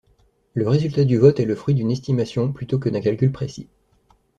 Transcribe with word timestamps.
Le 0.55 0.67
résultat 0.67 1.03
du 1.03 1.19
vote 1.19 1.39
est 1.39 1.45
le 1.45 1.53
fruit 1.53 1.75
d'une 1.75 1.91
estimation 1.91 2.51
plutôt 2.51 2.79
que 2.79 2.89
d'un 2.89 3.01
calcul 3.01 3.31
précis. 3.31 3.67